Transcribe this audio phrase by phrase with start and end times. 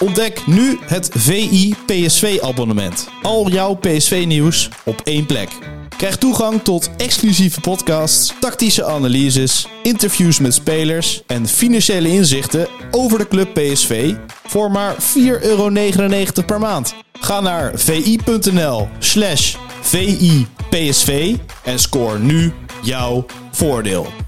[0.00, 3.08] Ontdek nu het VI PSV abonnement.
[3.22, 5.48] Al jouw PSV nieuws op één plek.
[5.96, 13.28] Krijg toegang tot exclusieve podcasts, tactische analyses, interviews met spelers en financiële inzichten over de
[13.28, 14.14] club PSV
[14.46, 15.00] voor maar 4,99
[15.40, 15.70] euro
[16.46, 16.94] per maand.
[17.20, 22.52] Ga naar vi.nl slash VIPSV en scoor nu
[22.82, 24.27] jouw voordeel.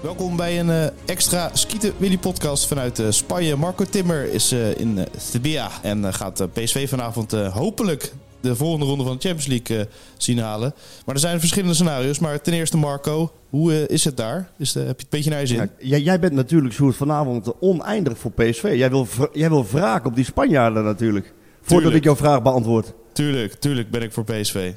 [0.00, 3.56] Welkom bij een eh, extra Skieten Willy podcast vanuit eh, Spanje.
[3.56, 9.16] Marco Timmer is eh, in Sevilla en gaat PSV vanavond hopelijk de volgende ronde van
[9.16, 10.74] de Champions League zien halen.
[11.06, 12.18] Maar er zijn verschillende scenario's.
[12.18, 14.50] Maar ten eerste Marco, hoe is het daar?
[14.58, 15.70] Is heb je het een beetje naar je zin?
[15.78, 18.72] Ja, jij, bent natuurlijk Sjoerd, vanavond oneindig voor PSV.
[18.76, 21.34] Jij wil, jij wil wraak op die Spanjaarden natuurlijk.
[21.60, 21.96] Voordat Tuurlijk.
[21.96, 22.92] ik jouw vraag beantwoord.
[23.12, 24.72] Tuurlijk, tuurlijk ben ik voor PSV.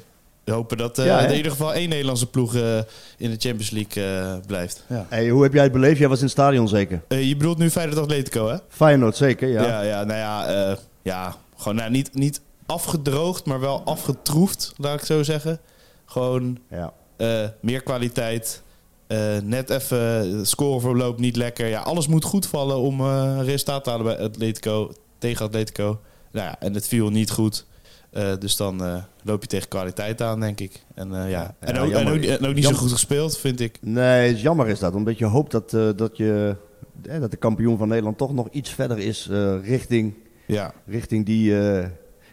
[0.50, 2.76] We hopen dat eh, Ja, in ieder geval één Nederlandse ploeg eh,
[3.16, 4.84] in de Champions League eh, blijft.
[4.88, 5.06] Ja.
[5.08, 5.98] Hey, hoe heb jij het beleefd?
[5.98, 7.02] Jij was in het stadion zeker.
[7.08, 8.56] Eh, je bedoelt nu Feyenoord Atletico, hè?
[8.68, 9.62] Feyenoord zeker, ja.
[9.66, 15.00] Ja, ja, nou ja, eh, ja gewoon nou, niet, niet afgedroogd, maar wel afgetroefd, laat
[15.00, 15.60] ik zo zeggen.
[16.06, 16.92] Gewoon Ja.
[17.16, 18.62] eh, meer kwaliteit.
[19.06, 21.66] eh, net even, scoreverloop niet lekker.
[21.66, 26.00] Ja, alles moet goed vallen om eh, resultaat te halen bij Atletico, tegen Atletico.
[26.32, 27.66] Nou ja, en het viel niet goed.
[28.10, 30.82] Eh, dus dan eh, loop je tegen kwaliteit aan, denk ik.
[30.94, 31.54] En, eh, ja.
[31.58, 33.78] en, Ja, ook, en, ook, en ook niet zo goed gespeeld, vind ik.
[33.80, 34.94] Nee, is jammer is dat.
[34.94, 36.56] Omdat je hoopt dat, dat, je,
[37.02, 39.28] eh, dat de kampioen van Nederland toch nog iets verder is
[39.62, 40.14] richting,
[40.46, 41.54] Ja, richting, die,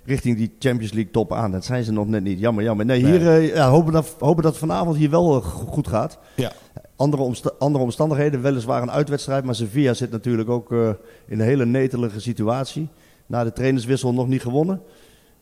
[0.05, 1.51] richting die Champions League top aan.
[1.51, 2.39] Dat zijn ze nog net niet.
[2.39, 2.85] Jammer, jammer.
[2.85, 6.17] Nee, hier ja, hopen, dat, hopen dat vanavond hier wel go- goed gaat.
[6.35, 6.51] ja.
[6.95, 11.65] Andere, omsta- andere omstandigheden, weliswaar een uitwedstrijd, maar Sevilla zit natuurlijk ook in een hele
[11.65, 12.87] netelige situatie.
[13.25, 14.81] Na de trainerswissel nog niet gewonnen.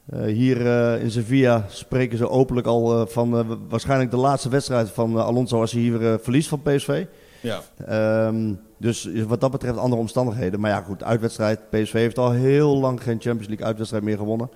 [0.05, 4.89] Eh, hier eh, in Sevilla spreken ze openlijk al eh, van waarschijnlijk de laatste wedstrijd
[4.89, 7.05] van Alonso als hij hier verliest van PSV.
[7.41, 7.61] ja.
[7.85, 10.59] Ehm, dus wat dat betreft andere omstandigheden.
[10.59, 11.69] Maar ja, goed, uitwedstrijd.
[11.69, 14.49] PSV heeft al heel lang geen Champions League uitwedstrijd meer gewonnen.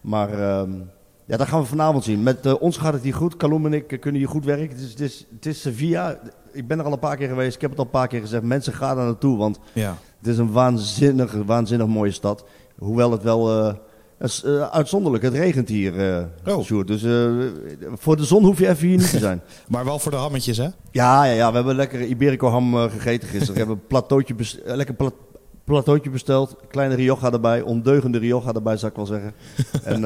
[0.00, 0.72] Maar ehm,
[1.24, 2.22] ja, dat gaan we vanavond zien.
[2.22, 3.36] Met ons gaat het hier goed.
[3.36, 4.68] Kalum en ik kunnen hier goed werken.
[4.68, 6.18] Het is, het, is, het is Sevilla.
[6.52, 7.54] Ik ben er al een paar keer geweest.
[7.54, 8.42] Ik heb het al een paar keer gezegd.
[8.42, 9.96] Mensen gaan daar naartoe, want ja.
[10.18, 12.44] het is een waanzinnig, waanzinnig mooie stad.
[12.78, 13.74] Hoewel het wel
[14.22, 15.24] is, eh, uitzonderlijk.
[15.24, 16.64] Het regent hier, Oh.
[16.64, 16.86] Sjoerd.
[16.86, 17.30] Dus eh,
[17.94, 19.40] voor de zon hoef je even hier niet te zijn.
[19.68, 20.68] Maar wel voor de hammetjes, hè?
[20.90, 23.52] Ja, ja, ja, we hebben lekker Iberico ham eh, gegeten gisteren.
[23.52, 24.34] We hebben een plateautje
[24.64, 25.10] lekker pla
[25.64, 26.56] plateautje besteld.
[26.68, 27.60] Kleine Rioja erbij.
[27.60, 29.32] Ondeugende Rioja erbij, zou ik wel zeggen.
[29.94, 30.00] en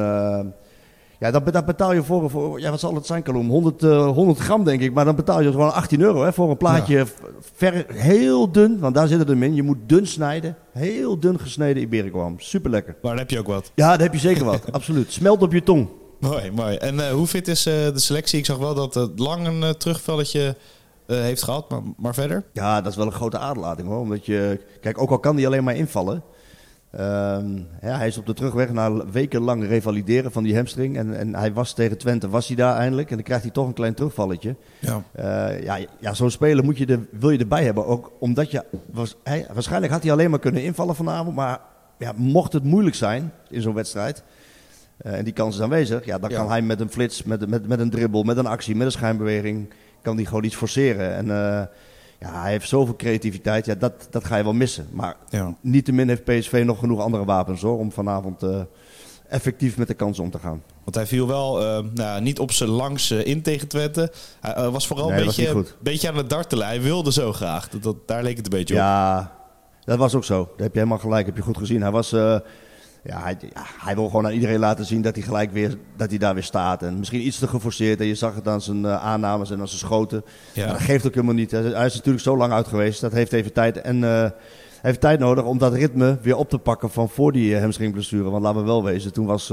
[1.19, 3.49] ja, dat, dat betaal je voor, voor, ja, wat zal het zijn, Kalum?
[3.49, 4.93] 100, eh, 100 gram, denk ik.
[4.93, 7.05] Maar dan betaal je gewoon 18 euro hè, voor een plaatje.
[7.53, 9.55] Ver, heel dun, want daar zit het hem in.
[9.55, 10.55] Je moet dun snijden.
[10.71, 12.39] Heel dun gesneden Iberico ham.
[12.39, 12.95] Super lekker.
[13.01, 13.71] Maar dan heb je ook wat.
[13.75, 14.71] Ja, daar heb je zeker wat.
[14.71, 15.11] Absoluut.
[15.11, 15.87] Smelt op je tong.
[16.19, 16.75] Mooi, mooi.
[16.75, 18.39] En eh, hoe fit is eh, de selectie?
[18.39, 20.55] Ik zag wel dat het lang een eh, terugvalletje
[21.07, 22.43] heeft gehad, maar, maar verder?
[22.53, 23.99] Ja, dat is wel een grote aderlating hoor.
[23.99, 26.23] Omdat je, kijk, ook al kan hij alleen maar invallen.
[26.91, 30.97] Ehm, ja, hij is op de terugweg na wekenlang revalideren van die hamstring.
[30.97, 33.09] En, en hij was tegen Twente, was hij daar eindelijk.
[33.09, 34.55] En dan krijgt hij toch een klein terugvalletje.
[34.79, 35.03] Ja.
[35.11, 37.85] Eh, ja, ja zo'n speler moet je er, wil je erbij hebben.
[37.85, 41.35] Ook omdat je, was, hij, waarschijnlijk had hij alleen maar kunnen invallen vanavond.
[41.35, 41.59] Maar
[41.97, 44.23] ja, mocht het moeilijk zijn in zo'n wedstrijd.
[44.97, 46.05] eh, en die kans is aanwezig.
[46.05, 46.35] Ja, dan Ja.
[46.37, 48.91] kan hij met een flits, met, met, met een dribbel, met een actie, met een
[48.91, 49.73] schijnbeweging.
[50.01, 51.13] Kan hij gewoon iets forceren.
[51.15, 51.65] En eh,
[52.19, 53.65] ja, hij heeft zoveel creativiteit.
[53.65, 54.87] Ja, dat, dat ga je wel missen.
[54.91, 55.55] Maar Ja.
[55.61, 58.59] niettemin heeft PSV nog genoeg andere wapens hoor, om vanavond eh,
[59.29, 60.63] effectief met de kansen om te gaan.
[60.83, 64.11] Want hij viel wel eh, nou, niet op zijn langs in tegen Twente.
[64.39, 66.65] Hij eh, was vooral Nee, een dat beetje, beetje aan het dartelen.
[66.67, 67.69] Hij wilde zo graag.
[67.69, 68.79] Dat, dat, daar leek het een beetje op.
[68.79, 69.31] Ja,
[69.85, 70.43] dat was ook zo.
[70.43, 71.81] Daar heb je helemaal gelijk, heb je goed gezien.
[71.81, 72.15] Hij was...
[73.03, 76.09] ja, hij, ja, hij wil gewoon aan iedereen laten zien dat hij gelijk weer dat
[76.09, 76.83] hij daar weer staat.
[76.83, 77.99] En misschien iets te geforceerd.
[77.99, 80.23] En je zag het aan zijn eh, aannames en aan zijn schoten.
[80.53, 80.65] Ja.
[80.65, 81.51] Maar dat geeft ook helemaal niet.
[81.51, 83.01] Hij hij is natuurlijk zo lang uit geweest.
[83.01, 83.81] Dat heeft even tijd.
[83.81, 84.31] En hij
[84.81, 88.29] heeft tijd nodig om dat ritme weer op te pakken van voor die eh, hamstringblessure.
[88.29, 89.47] Want laten we wel wezen, toen was,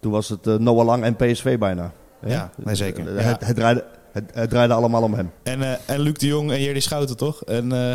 [0.00, 1.92] toen was het Noah Lang en PSV bijna.
[2.26, 3.14] Ja, nee, zeker.
[3.14, 3.20] Ja.
[3.20, 5.30] Het, het, draaide, het, het draaide allemaal om hem.
[5.42, 7.44] En, eh, en Luc de Jong en Jerry Schouten, toch?
[7.44, 7.90] En, eh,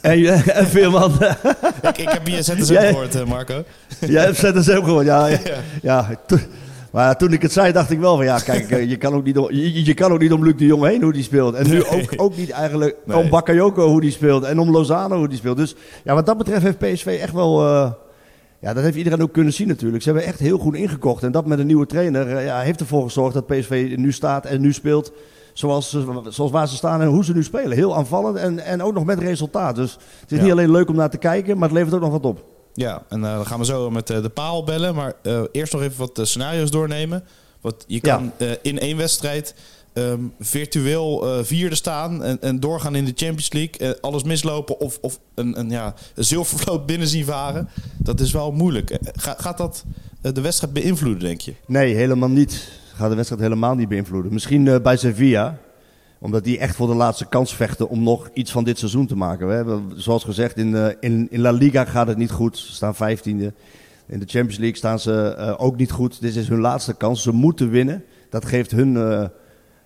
[0.00, 1.12] En, en Veerman,
[1.88, 2.80] ik, ik heb je ZSM ja.
[2.82, 3.64] gehoord, eh, Marco.
[4.00, 5.06] jij hebt ZSM gehoord.
[5.06, 5.60] Ja, ja, Ja.
[5.82, 6.20] ja.
[6.26, 6.36] to-
[6.92, 9.38] Maar toen ik het zei, dacht ik wel van ja, kijk, je kan ook niet
[9.38, 11.54] om, je, je kan ook niet om Luc de Jong heen hoe die speelt.
[11.54, 13.16] En nu ook, ook niet eigenlijk Nee.
[13.16, 15.56] om Bakayoko hoe die speelt en om Lozano hoe die speelt.
[15.56, 15.74] Dus
[16.04, 17.66] ja, wat dat betreft heeft PSV echt wel...
[17.66, 17.90] eh,
[18.60, 20.02] ja, dat heeft iedereen ook kunnen zien natuurlijk.
[20.02, 21.22] Ze hebben echt heel goed ingekocht.
[21.22, 24.60] En dat met een nieuwe trainer ja, heeft ervoor gezorgd dat PSV nu staat en
[24.60, 25.12] nu speelt
[25.52, 27.76] zoals, ze- zoals waar ze staan en hoe ze nu spelen.
[27.76, 29.76] Heel aanvallend en, en ook nog met resultaat.
[29.76, 30.42] Dus het is Ja.
[30.42, 32.44] niet alleen leuk om naar te kijken, maar het levert ook nog wat op.
[32.74, 34.94] Ja, en eh, dan gaan we zo met eh, de paal bellen.
[34.94, 37.24] Maar eh, eerst nog even wat eh, scenario's doornemen.
[37.60, 39.54] Want je kan eh, in één wedstrijd
[39.92, 43.78] ehm, virtueel eh, vierde staan en, en doorgaan in de Champions League.
[43.94, 47.68] eh, alles mislopen of, of een, een, ja, een zilvervloot binnen zien varen.
[47.98, 48.90] Dat is wel moeilijk.
[48.90, 49.84] Eh, Ga, gaat dat
[50.22, 51.54] eh, de wedstrijd beïnvloeden, denk je?
[51.66, 52.68] Nee, helemaal niet.
[52.94, 54.32] Gaat de wedstrijd helemaal niet beïnvloeden.
[54.32, 55.58] Misschien eh, bij Sevilla,
[56.18, 59.16] omdat die echt voor de laatste kans vechten om nog iets van dit seizoen te
[59.16, 59.46] maken.
[59.48, 62.58] We hebben, zoals gezegd, in, eh, in, in La Liga gaat het niet goed.
[62.58, 63.52] Ze staan vijftiende.
[64.06, 66.20] In de Champions League staan ze eh, ook niet goed.
[66.20, 67.22] Dit is hun laatste kans.
[67.22, 68.04] Ze moeten winnen.
[68.28, 68.92] Dat geeft hun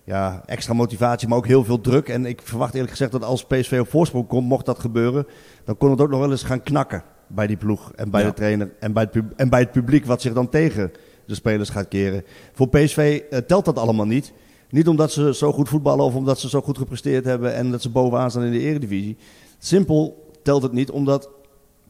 [0.03, 2.09] ja, extra motivatie, maar ook heel veel druk.
[2.09, 5.27] En ik verwacht eerlijk gezegd dat als PSV op voorsprong komt, mocht dat gebeuren,
[5.63, 8.27] dan kon het ook nog wel eens gaan knakken bij die ploeg en bij Ja.
[8.27, 10.91] de trainer en bij, het en bij het publiek wat zich dan tegen
[11.27, 12.23] de spelers gaat keren.
[12.53, 14.33] Voor PSV eh, telt dat allemaal niet.
[14.69, 17.81] Niet omdat ze zo goed voetballen of omdat ze zo goed gepresteerd hebben en dat
[17.81, 19.17] ze bovenaan staan in de eredivisie.
[19.57, 21.29] Simpel telt het niet omdat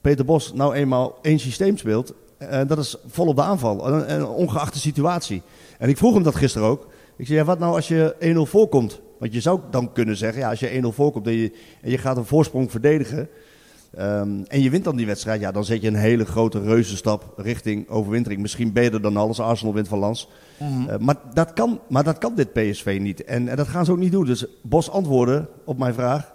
[0.01, 2.13] Peter Bos nou eenmaal één systeem speelt.
[2.37, 3.87] En dat is vol op de aanval.
[3.87, 5.41] En, en ongeacht de situatie.
[5.79, 6.87] En ik vroeg hem dat gisteren ook.
[7.17, 8.15] Ik zei, ja, wat nou als je
[8.47, 9.01] 1-0 voorkomt?
[9.19, 11.51] Want je zou dan kunnen zeggen, ja, als je 1-0 voorkomt je,
[11.81, 13.29] en je gaat een voorsprong verdedigen.
[13.95, 17.33] Ehm, en je wint dan die wedstrijd, ja, dan zet je een hele grote reuzenstap
[17.37, 18.41] richting overwintering.
[18.41, 19.39] Misschien beter dan alles.
[19.39, 20.29] Arsenal wint van Lans.
[20.59, 23.23] Eh, maar, dat kan, maar dat kan dit PSV niet.
[23.23, 24.25] En, en dat gaan ze ook niet doen.
[24.25, 26.33] Dus Bos antwoorden op mijn vraag.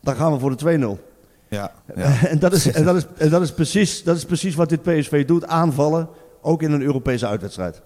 [0.00, 1.00] Dan gaan we voor de 2-0.
[1.48, 2.22] Ja, ja.
[2.32, 4.82] en dat is, en dat is, en dat is, precies, dat is precies wat dit
[4.82, 5.46] PSV doet.
[5.46, 6.08] Aanvallen,
[6.42, 7.82] ook in een Europese uitwedstrijd.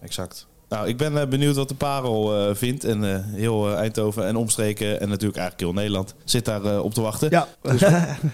[0.00, 0.48] exact.
[0.70, 2.84] Nou, ik ben eh, benieuwd wat de parel eh, vindt.
[2.84, 6.94] En eh, heel eh, Eindhoven en omstreken en natuurlijk eigenlijk heel Nederland zit daar op
[6.94, 7.28] te wachten.
[7.30, 7.78] Ja, We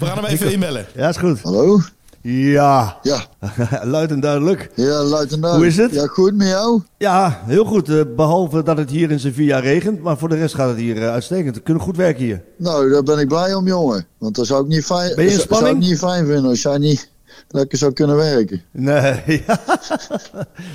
[0.01, 0.87] gaan hem even inbellen.
[0.95, 1.43] ja is goed.
[1.43, 1.81] Hallo?
[2.29, 3.21] Ja, Ja,
[3.85, 4.71] luid en duidelijk.
[4.75, 5.57] ja luitenant.
[5.57, 5.93] Hoe is het?
[5.93, 6.81] Ja, goed met jou?
[6.99, 7.89] Ja, heel goed.
[7.89, 10.03] eh, behalve dat het hier in Sevilla regent.
[10.03, 11.55] Maar voor de rest gaat het hier uitstekend.
[11.57, 12.43] We kunnen goed werken hier.
[12.59, 14.07] Nou, daar ben ik blij om, jongen.
[14.19, 15.83] Want dat zou ik niet fijn, Ben je in zou- zou spanning?
[15.85, 17.11] ik niet fijn vinden als jij niet
[17.49, 18.63] lekker zou kunnen werken.
[18.73, 19.61] Nee, ja.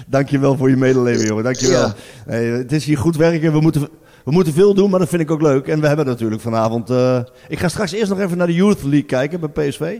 [0.07, 1.43] Dankjewel voor je medeleven, jongen.
[1.43, 1.79] Dankjewel.
[1.87, 1.95] Ja.
[2.25, 3.51] Nee, het is hier goed werken.
[3.51, 3.81] We moeten,
[4.25, 5.67] we moeten veel doen, maar dat vind ik ook leuk.
[5.67, 6.89] En we hebben natuurlijk vanavond...
[6.89, 9.97] eh, ik ga straks eerst nog even naar de Youth League kijken bij PSV.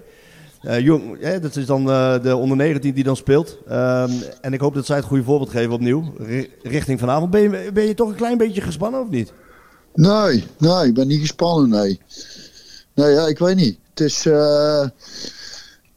[0.62, 3.58] Eh, jong, hè, dat is dan eh, de onder 19 die dan speelt.
[3.68, 4.12] Ehm,
[4.42, 6.14] en ik hoop dat zij het goede voorbeeld geven opnieuw.
[6.18, 7.32] ri- richting vanavond.
[7.32, 9.34] Ben je, ben je toch een klein beetje gespannen of niet?
[9.94, 12.00] Nee, nee, ik ben niet gespannen, nee.
[12.96, 13.78] Nee, ja, ik weet niet.
[13.90, 14.26] Het is,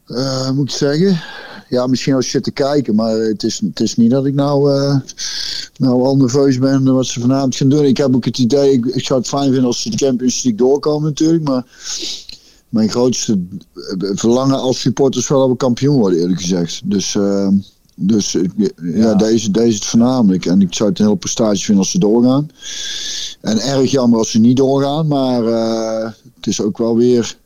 [0.05, 1.21] eh, moet ik zeggen,
[1.69, 4.33] ja, misschien als je zit te kijken, maar het is, het is niet dat ik
[4.33, 4.97] nou, eh,
[5.77, 7.85] nou al nerveus ben wat ze vanavond gaan doen.
[7.85, 10.43] Ik heb ook het idee, ik, ik zou het fijn vinden als ze de Champions
[10.43, 11.65] League doorkomen natuurlijk, maar
[12.69, 13.39] mijn grootste
[13.73, 16.81] eh, verlangen als supporter is wel dat we kampioen worden, eerlijk gezegd.
[16.83, 17.17] Dus,
[17.95, 19.15] dus ja, Ja.
[19.15, 20.45] Deze, deze is het voornamelijk.
[20.45, 22.49] En ik zou het een hele prestatie vinden als ze doorgaan.
[23.41, 25.43] En erg jammer als ze niet doorgaan, maar
[26.35, 27.37] het is ook wel weer.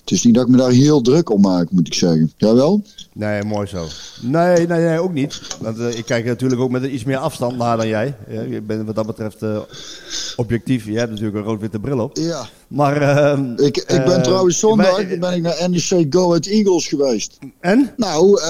[0.00, 2.32] Het is niet dat ik me daar heel druk om maak, moet ik zeggen.
[2.36, 2.82] Jawel?
[3.12, 3.86] Nee, mooi zo.
[4.20, 5.40] Nee, nee, nee ook niet.
[5.60, 8.16] Want eh, ik kijk natuurlijk ook met iets meer afstand naar dan jij.
[8.28, 9.58] Ja, je bent wat dat betreft eh,
[10.36, 10.86] objectief.
[10.86, 12.16] Je hebt natuurlijk een rood-witte bril op.
[12.16, 12.48] Ja.
[12.68, 16.86] Maar, ehm, Ik, ik ben eh, trouwens zondag ben ik naar NEC Go Ahead Eagles
[16.86, 17.38] geweest.
[17.60, 17.92] En?
[17.96, 18.40] Nou,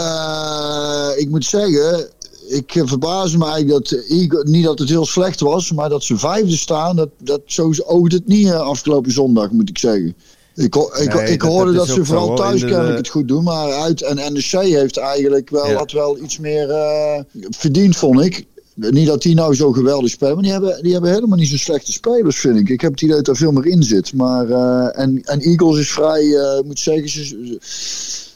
[1.17, 2.09] ik moet zeggen,
[2.49, 6.57] ik verbaas me eigenlijk dat niet dat het heel slecht was, maar dat ze vijfde
[6.57, 10.15] staan, dat, dat zo oogde het niet afgelopen zondag, moet ik zeggen.
[10.55, 13.45] Ik, ho- ik, Nee, ik dat- hoorde dat ze vooral thuis kennelijk het goed doen,
[13.45, 15.77] maar uit en NEC heeft eigenlijk wel, Ja.
[15.77, 18.45] had wel iets meer eh, verdiend, vond ik.
[18.75, 21.57] Niet dat die nou zo geweldig spelen, maar die hebben, die hebben helemaal niet zo
[21.57, 22.69] slechte spelers, vind ik.
[22.69, 24.15] Ik heb het idee dat er veel meer in zit.
[24.15, 26.23] Maar, eh, en, en Eagles is vrij,
[26.59, 27.23] ik moet zeggen, ze,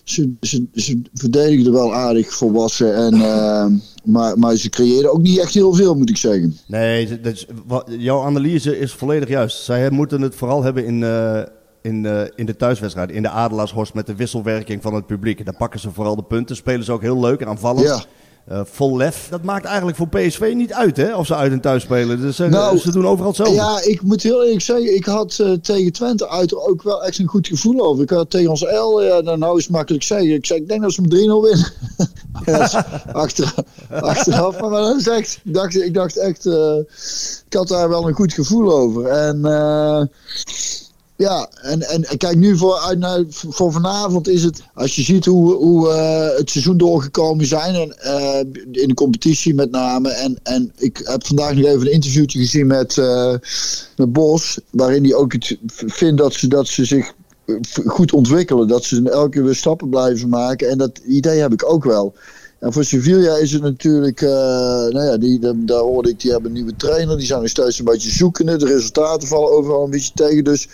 [0.05, 1.01] ze, ze, ze,
[1.65, 2.95] er wel aardig volwassen.
[2.95, 3.19] En,
[4.05, 6.57] maar, maar ze creëren ook niet echt heel veel, moet ik zeggen.
[6.67, 9.65] Nee, dat is, wat, jouw analyse is volledig juist.
[9.65, 11.03] Zij moeten het vooral hebben in,
[11.85, 13.11] in, eh, in de thuiswedstrijd.
[13.11, 15.45] In de Adelaarshorst met de wisselwerking van het publiek.
[15.45, 16.57] Daar pakken ze vooral de punten.
[16.57, 17.87] Spelen ze ook heel leuk en aanvallend.
[17.87, 18.05] Ja.
[18.45, 19.27] Eh, vol lef.
[19.31, 21.17] Dat maakt eigenlijk voor PSV niet uit, hè?
[21.17, 22.21] Of ze uit en thuis spelen.
[22.21, 23.55] Dus, Nou, ze doen overal hetzelfde.
[23.55, 27.19] Ja, ik moet heel eerlijk zeggen, ik had eh, tegen Twente uit ook wel echt
[27.19, 28.03] een goed gevoel over.
[28.03, 30.35] Ik had tegen ons L, ja, nou, nou is het makkelijk zeggen.
[30.35, 31.73] Ik zei, ik denk dat ze met 3-0 winnen.
[32.45, 33.55] Ja, achter,
[33.91, 36.77] achteraf, maar dat is echt, ik dacht, ik dacht echt, eh,
[37.47, 39.07] ik had daar wel een goed gevoel over.
[39.07, 39.41] En,
[41.17, 45.25] Ja, en, en, kijk nu voor, uit naar, voor vanavond is het, als je ziet
[45.25, 48.39] hoe, hoe uh, het seizoen doorgekomen zijn, en, uh,
[48.83, 50.11] in de competitie met name.
[50.11, 53.35] En, en ik heb vandaag nog even een interviewtje gezien met, uh,
[53.97, 57.13] met Bos, waarin hij ook het vindt dat ze, dat ze zich
[57.87, 58.69] goed ontwikkelen.
[58.69, 60.71] Dat ze elke keer weer stappen blijven maken.
[60.71, 62.15] En dat idee heb ik ook wel.
[62.65, 66.51] En voor Sevilla is het natuurlijk, uh, nou ja, die, daar hoorde ik, die hebben
[66.51, 67.17] een nieuwe trainer.
[67.17, 68.57] Die zijn nog steeds een beetje zoekende.
[68.57, 70.45] De resultaten vallen overal een beetje tegen.
[70.45, 70.69] Dus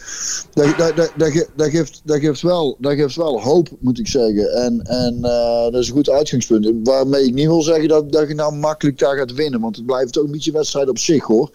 [0.53, 1.29] dat, dat, dat, dat,
[1.69, 4.53] geeft, dat, geeft, wel, dat geeft wel hoop, moet ik zeggen.
[4.53, 6.71] En, en uh, dat is een goed uitgangspunt.
[6.85, 9.61] Waarmee ik niet wil zeggen dat, dat je nou makkelijk daar gaat winnen.
[9.61, 11.51] Want het blijft ook een beetje wedstrijd op zich hoor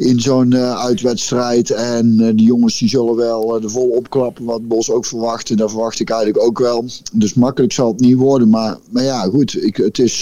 [0.00, 1.70] in zo'n uh, uitwedstrijd.
[1.70, 5.50] En uh, die jongens die zullen wel uh, de vol opklappen wat Bos ook verwacht.
[5.50, 6.84] En dat verwacht ik eigenlijk ook wel.
[7.12, 8.48] Dus makkelijk zal het niet worden.
[8.48, 9.64] Maar, maar ja, goed.
[9.64, 10.20] Ik, het is...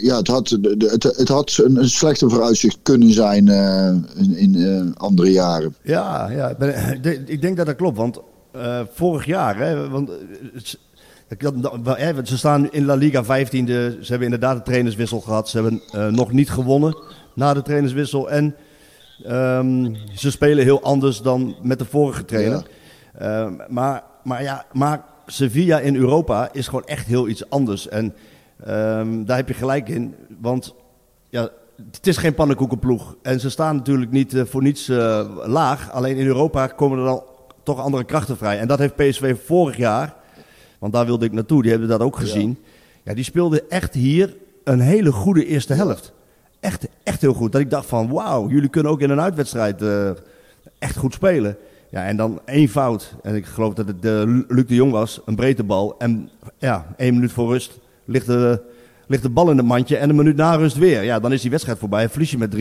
[0.00, 3.48] ja, het had, het, het had een, slechte vooruitzicht kunnen zijn
[4.16, 5.74] in, in andere jaren.
[5.82, 6.56] Ja, ja
[7.26, 7.96] ik denk dat dat klopt.
[7.96, 8.20] Want
[8.94, 9.58] vorig jaar...
[9.58, 10.10] Hè, want,
[12.24, 13.28] ze staan in La Liga 15e.
[14.00, 15.48] Ze hebben inderdaad een trainerswissel gehad.
[15.48, 16.96] Ze hebben nog niet gewonnen
[17.34, 18.30] na de trainerswissel.
[18.30, 18.54] En
[19.26, 22.66] um, ze spelen heel anders dan met de vorige trainer.
[23.18, 23.40] Ja.
[23.42, 27.88] Um, maar, maar, ja, maar Sevilla in Europa is gewoon echt heel iets anders.
[27.88, 28.14] En
[28.68, 30.14] um, daar heb je gelijk in.
[30.40, 30.74] Want
[31.28, 31.48] ja,
[31.90, 33.16] het is geen pannenkoekenploeg.
[33.22, 35.92] En ze staan natuurlijk niet uh, voor niets uh, laag.
[35.92, 37.22] Alleen in Europa komen er dan
[37.62, 38.58] toch andere krachten vrij.
[38.58, 40.14] En dat heeft PSV vorig jaar,
[40.90, 42.48] want daar wilde ik naartoe, die hebben dat ook gezien.
[42.48, 46.14] Ja, ja die speelden echt hier een hele goede eerste helft
[46.66, 47.52] echt, echt heel goed.
[47.52, 50.10] Dat ik dacht van, wauw, jullie kunnen ook in een uitwedstrijd uh,
[50.78, 51.56] echt goed spelen.
[51.90, 53.14] Ja, en dan één fout.
[53.22, 55.94] En ik geloof dat het uh, Luc de Jong was, een breedte bal.
[55.98, 58.60] En ja, één minuut voor rust ligt de,
[59.06, 61.02] ligt de bal in het mandje en een minuut na rust weer.
[61.02, 62.02] Ja, dan is die wedstrijd voorbij.
[62.02, 62.58] En verlies je met 3-0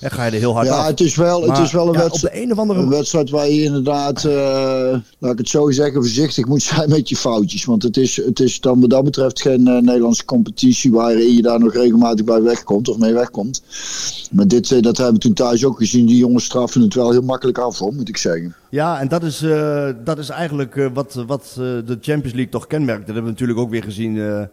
[0.00, 0.86] en ga je er heel hard ja, af.
[0.86, 2.80] Het is wel, maar, het is wel een, ja, wedstrijd, op de een of andere...
[2.80, 4.32] een wedstrijd waar je inderdaad, uh,
[5.18, 7.64] laat ik het zo zeggen, voorzichtig moet zijn met je foutjes.
[7.64, 11.42] Want het is, het is dan wat dat betreft geen uh, Nederlandse competitie waarin je
[11.42, 13.62] daar nog regelmatig bij wegkomt of mee wegkomt.
[14.30, 16.06] Maar dit, uh, dat hebben we toen thuis ook gezien.
[16.06, 18.54] Die jongens straffen het wel heel makkelijk af, hoor, moet ik zeggen.
[18.70, 19.44] Ja, en dat is,
[20.04, 23.06] dat is eigenlijk wat, wat de Champions League toch kenmerkt.
[23.06, 24.48] Dat hebben we natuurlijk ook weer gezien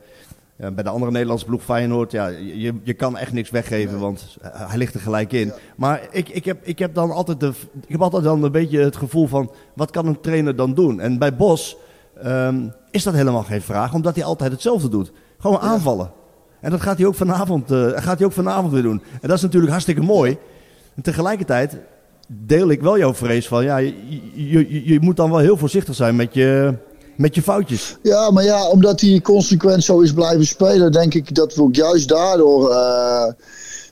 [0.59, 2.11] ja, bij de andere Nederlandse ploeg Feyenoord.
[2.11, 4.01] Ja, je, je kan echt niks weggeven, nee.
[4.01, 5.47] want hij ligt er gelijk in.
[5.47, 5.53] Ja.
[5.75, 7.51] Maar ik, ik, heb, ik heb dan altijd, de,
[7.85, 10.99] ik heb altijd dan een beetje het gevoel van, wat kan een trainer dan doen?
[10.99, 11.77] En bij Bos
[12.25, 15.11] um, is dat helemaal geen vraag, omdat hij altijd hetzelfde doet.
[15.37, 16.11] Gewoon aanvallen.
[16.61, 19.01] En dat gaat hij ook vanavond, gaat hij ook vanavond weer doen.
[19.21, 20.37] En dat is natuurlijk hartstikke mooi.
[20.95, 21.77] En tegelijkertijd
[22.27, 23.93] deel ik wel jouw vrees van, ja, je,
[24.33, 26.73] je, je moet dan wel heel voorzichtig zijn met je,
[27.19, 27.97] met je foutjes.
[28.01, 31.75] Ja, maar ja, omdat hij consequent zo is blijven spelen, denk ik dat we ook
[31.75, 33.25] juist daardoor uh,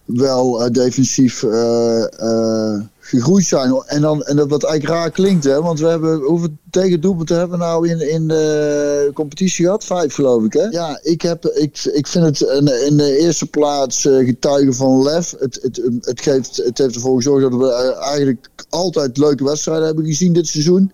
[0.06, 3.84] wel uh, defensief uh, gegroeid zijn.
[3.86, 5.62] En, dan, en dat wat eigenlijk raar klinkt, hè?
[5.62, 9.84] want we hebben hoeveel tegendoelpunten hebben we nou in, in de competitie gehad?
[9.84, 10.54] Vijf, geloof ik.
[10.54, 10.64] Hè?
[10.64, 15.36] Ja, ik, heb, ik, ik vind het in, in de eerste plaats getuigen van lef.
[15.40, 20.06] Het, het, het, geeft, het heeft ervoor gezorgd dat we eigenlijk altijd leuke wedstrijden hebben
[20.06, 20.92] gezien dit seizoen.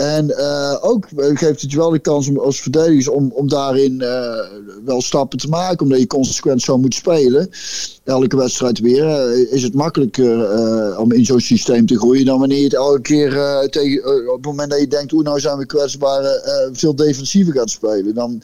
[0.00, 4.00] En uh, ook geeft het je wel de kans om als verdedigers om, om daarin
[4.02, 4.38] uh,
[4.84, 5.80] wel stappen te maken.
[5.80, 7.50] Omdat je consequent zo moet spelen.
[8.04, 9.04] Elke wedstrijd weer.
[9.04, 13.00] Uh, is het makkelijker om in zo'n systeem te groeien dan wanneer je het elke
[13.00, 13.30] keer
[13.70, 16.22] tegen, op het moment dat je denkt, hoe nou zijn we kwetsbaar,
[16.72, 18.14] veel defensiever gaat spelen.
[18.14, 18.42] Dan,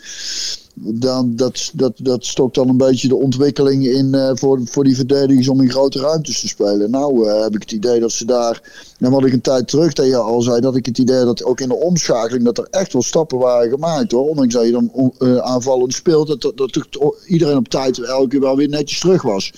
[0.78, 4.96] dan, dat, dat, dat stokt dan een beetje de ontwikkeling in uh, voor, voor die
[4.96, 6.90] verdedigers om in grote ruimtes te spelen.
[6.90, 8.60] Nou uh, heb ik het idee dat ze daar,
[8.98, 11.60] en wat ik een tijd terug tegen al zei, dat ik het idee dat ook
[11.60, 14.28] in de omschakeling dat er echt wel stappen waren gemaakt hoor.
[14.28, 16.88] Ondanks dat je dan uh, aanvallend speelt, dat, dat, dat,
[17.26, 19.52] iedereen op tijd elke keer wel weer netjes terug was.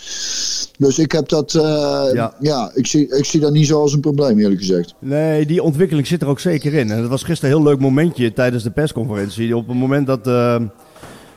[0.79, 4.01] Dus ik heb dat, ja, ja ik, zie, ik zie dat niet zo als een
[4.01, 4.95] probleem eerlijk gezegd.
[4.99, 6.91] Nee, die ontwikkeling zit er ook zeker in.
[6.91, 9.57] En dat was gisteren een heel leuk momentje tijdens de persconferentie.
[9.57, 10.27] Op het moment dat...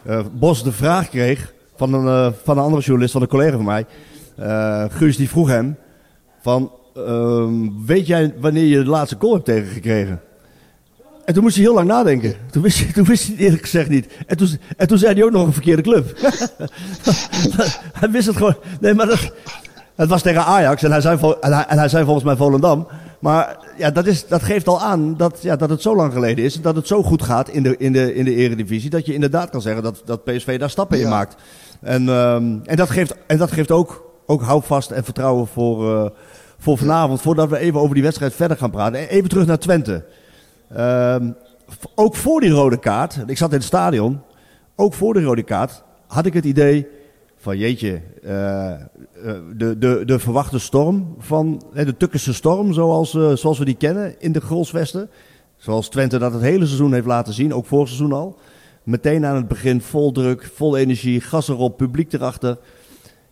[0.07, 3.55] Uh, Bos de vraag kreeg van een, uh, van een andere journalist, van een collega
[3.55, 3.85] van mij.
[4.39, 5.77] Uh, Guus die vroeg hem
[6.41, 6.71] van,
[7.85, 10.21] weet jij wanneer je de laatste goal hebt tegengekregen?
[11.25, 12.35] En toen moest hij heel lang nadenken.
[12.51, 14.07] Toen wist, hij, toen wist hij het eerlijk gezegd niet.
[14.27, 16.17] En toen, en toen zei hij ook nog een verkeerde club.
[17.99, 18.55] hij wist het gewoon.
[18.79, 19.31] Nee, maar dat,
[19.95, 22.87] het was tegen Ajax en hij zei, en hij, en hij zei volgens mij Volendam.
[23.21, 26.45] Maar ja, dat, is, dat geeft al aan dat, ja, dat het zo lang geleden
[26.45, 26.61] is.
[26.61, 28.89] Dat het zo goed gaat in de, in de, in de eredivisie.
[28.89, 31.03] Dat je inderdaad kan zeggen dat, dat PSV daar stappen ja.
[31.03, 31.35] in maakt.
[31.81, 36.09] En, um, en dat geeft, en dat geeft ook, ook houvast en vertrouwen voor, uh,
[36.57, 37.21] voor vanavond.
[37.21, 39.09] Voordat we even over die wedstrijd verder gaan praten.
[39.09, 40.05] Even terug naar Twente.
[40.77, 41.35] Um,
[41.95, 43.19] ook voor die rode kaart.
[43.27, 44.21] Ik zat in het stadion.
[44.75, 46.87] Ook voor de rode kaart had ik het idee
[47.37, 48.73] van jeetje, uh,
[49.57, 54.15] de, de, de verwachte storm van de Tukkense storm, zoals, uh, zoals we die kennen
[54.19, 55.09] in de Grolsvesten.
[55.57, 58.37] Zoals Twente dat het hele seizoen heeft laten zien, ook vorig seizoen al.
[58.83, 62.57] Meteen aan het begin vol druk, vol energie, gas erop, publiek erachter.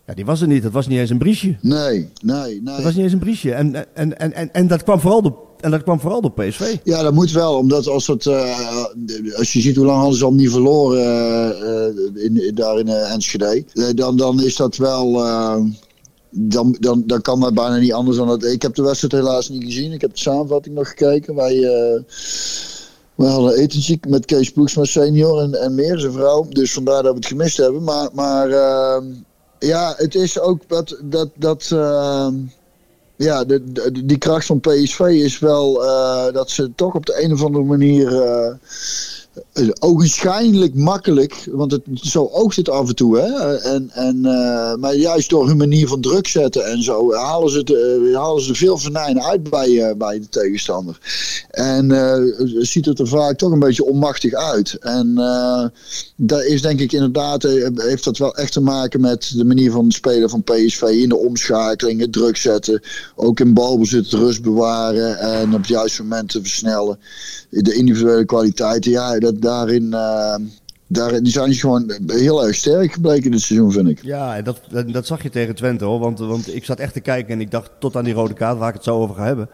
[0.06, 0.62] Ja, die was er niet.
[0.62, 1.56] Dat was niet eens een briesje.
[1.60, 2.62] Nee, nee, nee.
[2.62, 3.54] Dat was niet eens een briesje.
[3.54, 6.76] En, en, en, en, en dat kwam vooral door, en dat kwam vooral door PSV.
[6.84, 7.56] Ja, dat moet wel.
[7.56, 8.84] Omdat als, het, uh,
[9.36, 11.02] als je ziet hoe lang hadden ze al niet verloren
[12.14, 13.64] uh, in, daar in uh, Enschede.
[13.94, 15.12] dan, dan is dat wel...
[16.30, 18.44] dan, dan, dan kan dat bijna niet anders dan dat.
[18.44, 19.92] Ik heb de wedstrijd helaas niet gezien.
[19.92, 21.34] Ik heb de samenvatting nog gekeken.
[21.34, 21.60] Wij,
[23.14, 26.46] we hadden etentje met Kees Ploegsma senior en, en meer, zijn vrouw.
[26.48, 27.82] Dus vandaar dat we het gemist hebben.
[27.82, 28.48] Maar, maar
[29.58, 30.98] ja, het is ook dat.
[31.02, 31.72] dat, dat
[33.22, 37.32] ja, de, die kracht van PSV is wel uh, dat ze toch op de een
[37.32, 38.54] of andere manier uh,
[39.78, 43.18] ogenschijnlijk makkelijk, want het, zo oogt het af en toe.
[43.18, 43.56] Hè?
[43.56, 47.64] En, en, uh, maar juist door hun manier van druk zetten en zo halen ze,
[47.64, 50.98] de, halen ze veel venijn uit bij, bij de tegenstander.
[51.50, 51.90] En
[52.60, 54.74] ziet het er vaak toch een beetje onmachtig uit.
[54.80, 55.14] En
[56.16, 57.42] daar is denk ik inderdaad,
[57.74, 61.16] heeft dat wel echt te maken met de manier van spelen van PSV in de
[61.16, 62.82] omschakeling, het druk zetten.
[63.16, 66.98] Ook in balbezit rust bewaren en op het juiste moment te versnellen.
[67.50, 69.84] De individuele kwaliteiten, ja, dat daarin.
[69.84, 70.34] Uh,
[70.92, 74.02] daar, die zijn gewoon heel erg sterk gebleken dit seizoen, vind ik.
[74.02, 75.98] Ja, en dat, dat zag je tegen Twente hoor.
[75.98, 78.58] Want, want ik zat echt te kijken en ik dacht tot aan die rode kaart,
[78.58, 79.48] waar ik het zo over ga hebben.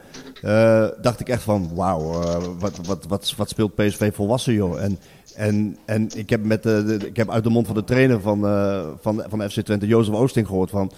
[0.45, 4.83] Uh, dacht ik echt van, wauw, uh, wat, wat, wat, wat speelt PSV volwassen joh.
[4.83, 4.99] En,
[5.35, 8.45] en, en ik, heb met de, ik heb uit de mond van de trainer van,
[8.45, 10.93] uh, van, van FC Twente, Jozef Oosting, gehoord van...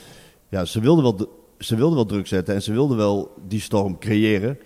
[0.49, 3.99] Ja, ze wilden wel ze wilden wel druk zetten en ze wilden wel die storm
[3.99, 4.59] creëren.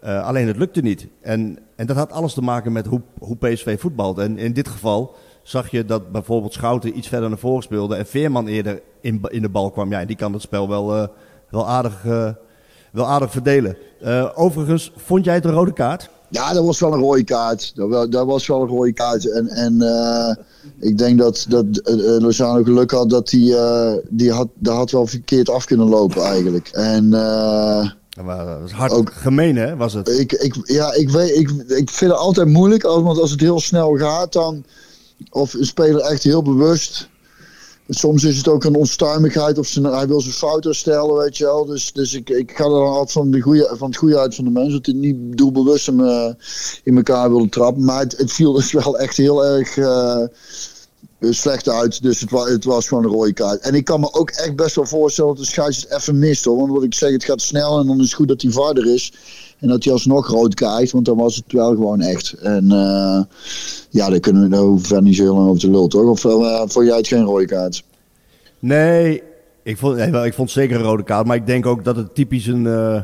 [0.00, 1.06] Alleen het lukte niet.
[1.20, 4.18] En, en dat had alles te maken met hoe, hoe PSV voetbalt.
[4.18, 8.06] En in dit geval zag je dat bijvoorbeeld Schouten iets verder naar voren speelde en
[8.06, 9.90] Veerman eerder in, in de bal kwam.
[9.90, 11.06] Ja, en die kan het spel wel, uh,
[11.50, 12.28] wel, aardig, uh,
[12.92, 13.76] wel aardig verdelen.
[14.34, 16.10] overigens, vond jij het een rode kaart?
[16.28, 17.72] Ja, dat was wel een rode kaart.
[17.74, 19.30] Dat, dat was wel een rode kaart.
[19.30, 19.82] En, en
[20.78, 21.64] ik denk dat, dat
[22.18, 26.68] Lozano geluk had dat hij die had, dat had wel verkeerd af kunnen lopen eigenlijk.
[26.68, 27.10] En...
[28.16, 28.24] Dat
[28.60, 29.76] was hard ook, gemeen, hè?
[29.76, 30.08] Was het?
[30.08, 32.82] Ik, ik, ja, ik, weet, ik, ik vind het altijd moeilijk.
[32.82, 34.64] Want als het heel snel gaat, dan.
[35.30, 37.10] Of een speler echt heel bewust
[37.94, 41.44] soms is het ook een onstuimigheid of ze, hij wil zijn fout herstellen, weet je
[41.44, 41.64] wel.
[41.64, 44.34] Dus, dus ik, ik ga er dan altijd van, de goeie, van het goede uit
[44.34, 44.72] van de mensen.
[44.72, 46.28] Dat hij niet doelbewust hem uh,
[46.82, 47.84] in elkaar wilde trappen.
[47.84, 50.24] Maar het, het viel dus wel echt heel erg uh,
[51.30, 52.02] slecht uit.
[52.02, 53.60] Dus het, het was gewoon een rode kaart.
[53.60, 56.44] En ik kan me ook echt best wel voorstellen dat de scheids het even mist
[56.44, 56.56] hoor.
[56.56, 58.94] Want wat ik zeg, het gaat snel en dan is het goed dat hij vaarder
[58.94, 59.12] is.
[59.58, 62.32] En dat hij alsnog rood krijgt, want dan was het wel gewoon echt.
[62.32, 63.22] En uh,
[63.90, 66.08] ja, daar kunnen we nou verder niet zo heel lang over te lul, toch?
[66.08, 67.84] Of uh, vond jij het geen rode kaart?
[68.58, 69.22] Nee,
[69.62, 71.26] ik vond, ik vond zeker een rode kaart.
[71.26, 73.00] Maar ik denk ook dat het typisch een, uh,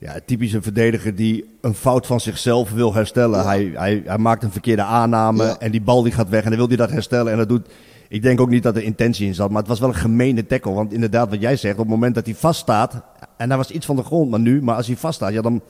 [0.00, 3.38] ja, typisch een verdediger die een fout van zichzelf wil herstellen.
[3.38, 3.46] Ja.
[3.46, 5.58] Hij, hij, hij maakt een verkeerde aanname ja.
[5.58, 7.32] en die bal die gaat weg en dan wil hij dat herstellen.
[7.32, 7.68] En dat doet...
[8.08, 10.46] Ik denk ook niet dat er intentie in zat, maar het was wel een gemene
[10.46, 10.72] tackle.
[10.72, 13.02] Want inderdaad, wat jij zegt, op het moment dat hij vaststaat,
[13.36, 15.62] en daar was iets van de grond, maar nu, maar als hij vaststaat, ja, dan,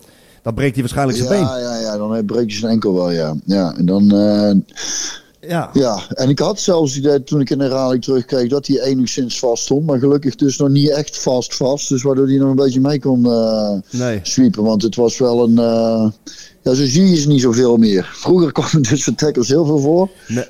[0.43, 1.63] dan breekt hij waarschijnlijk zijn ja, been.
[1.63, 3.35] Ja, ja, ja, dan breekt hij zijn enkel wel, ja.
[3.45, 4.15] Ja, en dan...
[4.15, 4.53] Uh,
[5.41, 5.71] ja.
[5.73, 9.39] ja, en ik had zelfs idee toen ik in de herhaling terugkreeg dat hij enigszins
[9.39, 9.87] vast stond.
[9.87, 11.89] Maar gelukkig dus nog niet echt vast vast.
[11.89, 14.21] Dus waardoor hij nog een beetje mee kon uh, nee.
[14.23, 14.63] sweepen.
[14.63, 15.51] Want het was wel een...
[15.51, 16.11] Uh,
[16.63, 18.11] ja, zo zie je ze niet zoveel meer.
[18.13, 20.11] Vroeger kwam er dus tackles heel veel voor.
[20.29, 20.45] Nee.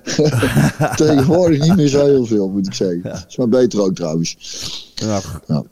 [0.96, 3.00] Tegenwoordig niet meer zo heel veel, moet ik zeggen.
[3.04, 3.24] Ja.
[3.28, 4.36] is maar beter ook trouwens.
[4.94, 5.20] Ja.
[5.46, 5.62] ja.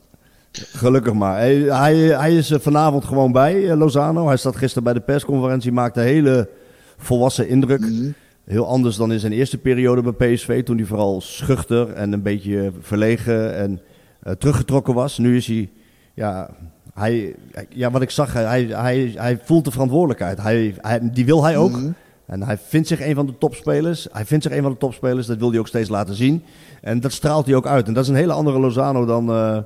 [0.51, 1.37] Gelukkig maar.
[1.37, 4.27] Hij, hij, hij, is vanavond gewoon bij, Lozano.
[4.27, 6.49] Hij zat gisteren bij de persconferentie, maakte een hele
[6.97, 7.79] volwassen indruk.
[7.79, 8.13] Mm -hmm.
[8.49, 12.21] Heel anders dan in zijn eerste periode bij PSV, toen hij vooral schuchter en een
[12.21, 13.79] beetje verlegen en
[14.23, 15.17] uh, teruggetrokken was.
[15.17, 15.69] Nu is hij,
[16.13, 16.49] ja,
[16.93, 17.35] hij,
[17.69, 20.41] ja wat ik zag, hij, hij, hij voelt de verantwoordelijkheid.
[20.41, 21.71] Hij, hij, die wil hij ook.
[21.71, 21.91] Mhm.
[22.25, 24.07] En hij vindt zich een van de topspelers.
[24.11, 26.43] Hij vindt zich een van de topspelers, dat wil hij ook steeds laten zien.
[26.81, 27.87] En dat straalt hij ook uit.
[27.87, 29.57] En dat is een hele andere Lozano dan, uh,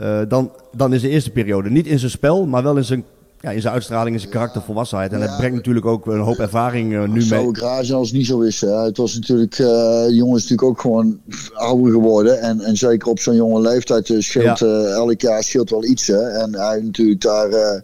[0.00, 1.70] uh, dan, dan in zijn eerste periode.
[1.70, 3.04] Niet in zijn spel, maar wel in zijn
[3.42, 5.12] ja, in zijn uitstraling, in zijn karakter, volwassenheid.
[5.12, 5.26] En Ja.
[5.26, 7.48] hij brengt natuurlijk ook een hoop ervaring uh, nu Het zou mee.
[7.48, 8.60] ook raar zijn als het niet zo is.
[8.60, 8.68] Hè.
[8.84, 9.66] Het was natuurlijk, eh
[10.06, 11.20] de jongen is natuurlijk ook gewoon
[11.52, 12.40] ouder geworden.
[12.40, 14.66] En, en zeker op zo'n jonge leeftijd eh, scheelt Ja.
[14.66, 16.06] eh, elk jaar scheelt wel iets.
[16.06, 16.28] Hè.
[16.28, 17.80] En hij heeft natuurlijk daar eh,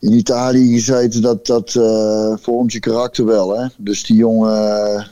[0.00, 1.22] in Italië gezeten.
[1.22, 3.58] Dat, dat eh, vormt je karakter wel.
[3.58, 3.66] Hè.
[3.78, 4.84] Dus die jongen...
[4.96, 5.04] eh,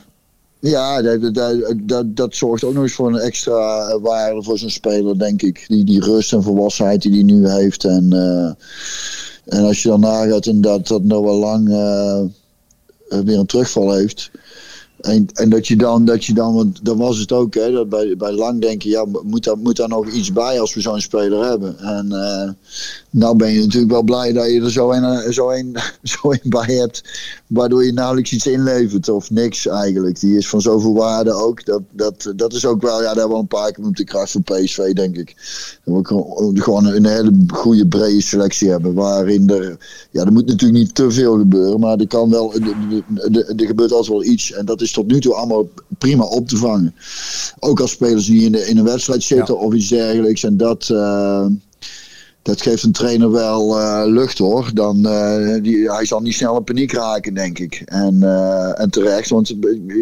[0.59, 4.57] ja, dat, dat, dat, dat zorgt ook nog eens voor een extra eh, waarde voor
[4.57, 5.65] zo'n speler, denk ik.
[5.67, 7.83] Die, die rust en volwassenheid die hij nu heeft.
[7.83, 8.51] En, eh,
[9.45, 12.21] en als je dan nagaat inderdaad dat Noah Lang eh,
[13.23, 14.31] weer een terugval heeft.
[15.05, 17.89] En, en dat je dan, dat je dan, want dan was het ook, hè, dat
[17.89, 21.01] bij, bij lang denken, ja, moet daar, moet daar nog iets bij als we zo'n
[21.01, 21.79] speler hebben.
[21.79, 22.49] En uh,
[23.09, 26.39] nou ben je natuurlijk wel blij dat je er zo een, zo een, zo een
[26.43, 27.03] bij hebt,
[27.47, 30.19] waardoor je nauwelijks iets inlevert of niks eigenlijk.
[30.19, 31.65] Die is van zoveel waarde ook.
[31.65, 34.03] Dat, dat, dat is ook wel, ja, daar hebben we een paar keer op de
[34.03, 35.35] kracht van PSV, denk ik.
[35.83, 39.77] Dat we gewoon een hele goede brede selectie hebben, waarin er,
[40.11, 44.07] ja, er moet natuurlijk niet te veel gebeuren, maar er kan wel, er gebeurt altijd
[44.07, 44.51] wel iets.
[44.51, 46.95] En dat is tot nu toe allemaal prima op te vangen.
[47.59, 50.43] Ook als spelers die in, de, in een wedstrijd zitten of iets dergelijks.
[50.43, 51.45] En dat, uh,
[52.41, 54.71] dat geeft een trainer wel uh, lucht hoor.
[54.73, 57.81] Dan, uh, die, hij zal niet snel in paniek raken, denk ik.
[57.85, 58.23] En,
[58.77, 59.55] en terecht, want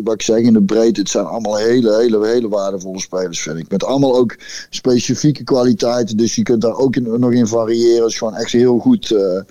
[0.03, 3.57] wat ik zeg in de breedte, het zijn allemaal hele, hele, hele waardevolle spelers, vind
[3.57, 3.69] ik.
[3.69, 4.35] Met allemaal ook
[4.69, 6.17] specifieke kwaliteiten.
[6.17, 8.01] Dus je kunt daar ook in, nog in variëren.
[8.01, 9.07] Het is gewoon echt heel goed.
[9.07, 9.45] we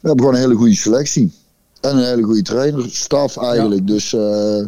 [0.00, 1.32] hebben gewoon een hele goede selectie.
[1.90, 3.86] En een hele goede trainer, staf eigenlijk.
[3.86, 4.64] Dus uh,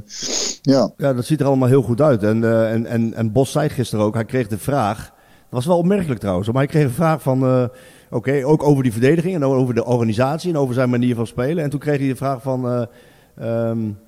[0.63, 0.91] ja.
[0.97, 2.23] Ja, dat ziet er allemaal heel goed uit.
[2.23, 4.99] En, uh, en, en, en Bos zei gisteren ook, hij kreeg de vraag.
[5.05, 5.15] Dat
[5.51, 7.45] was wel opmerkelijk trouwens, maar hij kreeg een vraag van.
[7.45, 7.65] Uh,
[8.11, 11.27] Oké, okay, ook over die verdediging en over de organisatie en over zijn manier van
[11.27, 11.65] spelen.
[11.65, 12.89] En toen kreeg hij de vraag van.
[13.43, 13.99] Um,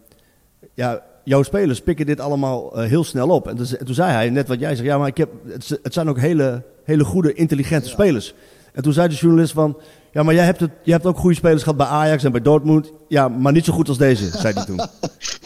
[0.75, 3.49] ja, jouw spelers pikken dit allemaal heel snel op.
[3.49, 6.09] En toen zei hij, net wat jij zegt, ja, maar ik heb, het, het zijn
[6.09, 7.93] ook hele, hele goede, intelligente ja.
[7.93, 8.35] spelers.
[8.73, 9.77] En toen zei de journalist van,
[10.13, 12.43] ja, maar jij hebt, het, je hebt ook goede spelers gehad bij Ajax en bij
[12.43, 12.93] Dortmund.
[13.09, 14.81] Ja, maar niet zo goed als deze, zei hij toen.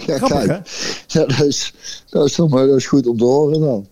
[0.06, 0.58] ja, Grappig, hè?
[1.06, 1.74] Ja, dat is,
[2.10, 3.86] dat, is toch maar, dat is goed om te horen dan.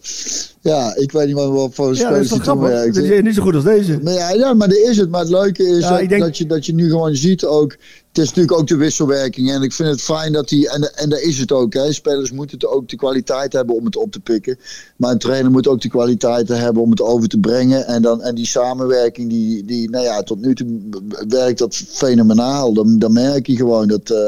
[0.62, 2.94] Ja, ik weet niet wat voor ja, spelers die toen werkt.
[2.94, 4.01] Dat is niet zo goed als deze.
[4.03, 5.11] Maar ja, ja, maar dat is het.
[5.11, 6.22] Maar het leuke is ja, dat, denk...
[6.22, 7.70] dat, je, dat je nu gewoon ziet ook...
[8.09, 9.51] Het is natuurlijk ook de wisselwerking.
[9.51, 10.70] En ik vind het fijn dat die...
[10.70, 11.72] En, en daar is het ook.
[11.72, 11.92] Hè.
[11.92, 14.59] Spelers moeten ook de kwaliteit hebben om het op te pikken.
[14.96, 17.87] Maar een trainer moet ook de kwaliteiten hebben om het over te brengen.
[17.87, 20.81] En, dan, en die samenwerking, die, die, nou ja, tot nu toe
[21.29, 22.72] werkt dat fenomenaal.
[22.72, 24.11] Dan, dan merk je gewoon dat...
[24.11, 24.18] Uh,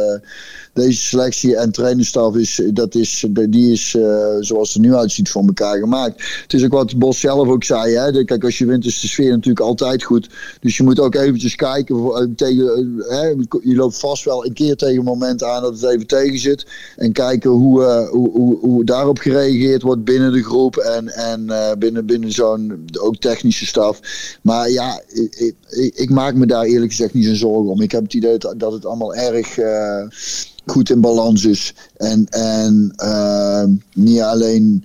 [0.74, 4.04] deze selectie en trainerstaf is, dat is, die is uh,
[4.40, 6.22] zoals het er nu uitziet voor elkaar gemaakt.
[6.42, 7.94] Het is ook wat Bos zelf ook zei.
[7.94, 8.24] Hè?
[8.24, 10.28] Kijk, als je wint is de sfeer natuurlijk altijd goed.
[10.60, 12.32] Dus je moet ook eventjes kijken.
[12.36, 13.26] Tegen, hè?
[13.62, 16.66] Je loopt vast wel een keer tegen een moment aan dat het even tegen zit.
[16.96, 20.76] En kijken hoe, hoe, hoe, hoe daarop gereageerd wordt binnen de groep.
[20.76, 21.46] En, en
[21.78, 24.00] binnen, binnen zo'n ook technische staf.
[24.42, 25.34] Maar ja, ik,
[25.68, 27.80] ik, ik, maak me daar eerlijk gezegd niet zo'n zorgen om.
[27.80, 29.58] Ik heb het idee dat het allemaal erg
[30.66, 31.74] goed in balans is.
[31.96, 34.84] En, en uh, niet alleen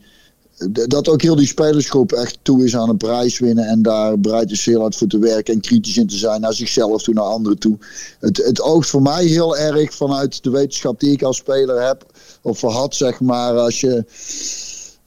[0.67, 3.65] dat ook heel die spelersgroep echt toe is aan een prijs winnen.
[3.65, 6.53] En daar bereid is heel hard voor te werken en kritisch in te zijn naar
[6.53, 7.77] zichzelf toe, naar anderen toe.
[8.19, 12.05] Het, het oogt voor mij heel erg vanuit de wetenschap die ik als speler heb.
[12.41, 13.57] Of had, zeg maar.
[13.57, 14.05] Als je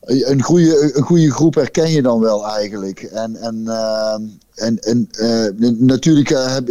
[0.05, 3.03] een goede, een goede groep herken je dan wel eigenlijk.
[3.03, 4.15] En, en, uh,
[4.55, 6.69] en, uh, natuurlijk uh, heb,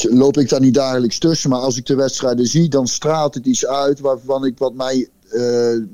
[0.00, 1.50] loop ik daar niet dagelijks tussen.
[1.50, 5.08] Maar als ik de wedstrijden zie, dan straalt het iets uit waarvan ik wat mij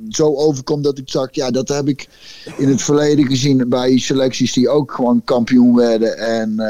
[0.08, 2.08] zo overkomt dat ik zag, ja, dat heb ik
[2.56, 6.62] in het verleden gezien bij selecties die ook gewoon kampioen werden en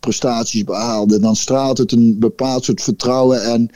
[0.00, 1.20] prestaties behaalden.
[1.20, 3.70] Dan straalt het een bepaald soort vertrouwen en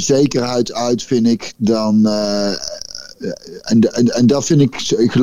[0.00, 1.52] zekerheid uit, vind ik.
[1.56, 2.08] Dan
[3.60, 4.74] en, en, en dat vind ik,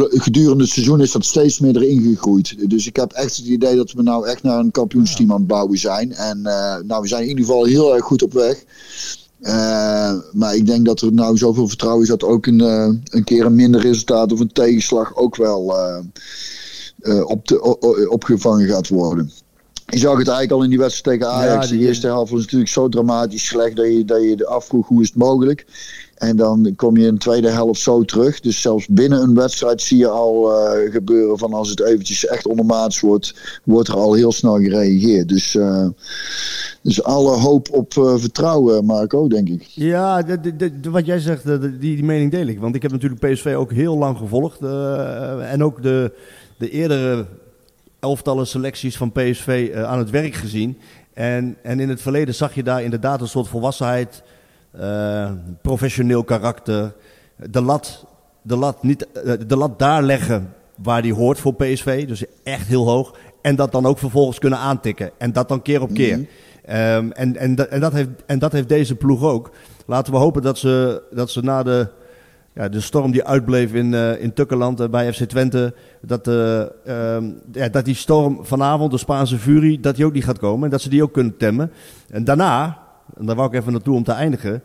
[0.09, 2.69] gedurende het seizoen is dat steeds meer erin gegroeid.
[2.69, 5.47] Dus ik heb echt het idee dat we nou echt naar een kampioensteam aan het
[5.47, 6.11] bouwen zijn.
[6.11, 8.63] En uh, nou, we zijn in ieder geval heel erg goed op weg.
[9.41, 13.23] Uh, maar ik denk dat er nou zoveel vertrouwen is dat ook een, uh, een
[13.23, 15.75] keer een minder resultaat of een tegenslag ook wel
[17.25, 19.31] op de, opgevangen gaat worden.
[19.85, 21.65] Je zag het eigenlijk al in die wedstrijd tegen Ajax.
[21.65, 21.79] Ja, die...
[21.79, 25.07] De eerste helft was natuurlijk zo dramatisch slecht dat je, dat je afvroeg hoe is
[25.07, 25.65] het mogelijk.
[26.15, 28.39] En dan kom je in de tweede helft zo terug.
[28.39, 32.47] Dus zelfs binnen een wedstrijd zie je al uh, gebeuren van als het eventjes echt
[32.47, 35.29] ondermaats wordt, wordt er al heel snel gereageerd.
[35.29, 35.87] Dus, uh,
[36.81, 39.61] dus alle hoop op uh, vertrouwen, Marco, denk ik.
[39.61, 40.25] Ja,
[40.89, 42.59] wat jij zegt, die, die mening deel ik.
[42.59, 44.59] Want ik heb natuurlijk PSV ook heel lang gevolgd.
[45.41, 46.11] en ook de,
[46.57, 47.25] de eerdere
[47.99, 50.77] elftallen selecties van PSV aan het werk gezien.
[51.13, 54.23] En, en in het verleden zag je daar inderdaad een soort volwassenheid
[54.79, 56.93] uh, professioneel karakter.
[57.49, 58.05] De lat,
[58.41, 62.07] de, lat niet, uh, de lat daar leggen waar die hoort voor PSV.
[62.07, 63.15] Dus echt heel hoog.
[63.41, 65.11] En dat dan ook vervolgens kunnen aantikken.
[65.17, 66.17] En dat dan keer op keer.
[66.17, 66.27] Mm
[66.65, 66.75] -hmm.
[66.75, 69.51] um, en, en, en, dat heeft, en dat heeft deze ploeg ook.
[69.85, 71.87] Laten we hopen dat ze, dat ze na de,
[72.53, 75.73] ja, de storm die uitbleef in, uh, in Tukkerland uh, bij FC Twente.
[76.01, 76.63] Dat, uh,
[77.51, 80.63] ja, dat die storm vanavond, de Spaanse Fury, dat die ook niet gaat komen.
[80.63, 81.71] En dat ze die ook kunnen temmen.
[82.09, 82.84] En daarna,
[83.17, 84.63] en daar wou ik even naartoe om te eindigen.